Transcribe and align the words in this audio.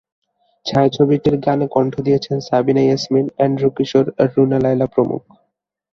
ছায়াছবিটির 0.65 1.35
গানে 1.45 1.65
কণ্ঠ 1.67 1.93
দিয়েছেন 2.01 2.37
সাবিনা 2.47 2.81
ইয়াসমিন, 2.85 3.25
এন্ড্রু 3.37 3.69
কিশোর, 3.77 4.05
রুনা 4.33 4.57
লায়লা 4.63 4.87
প্রমুখ। 4.93 5.21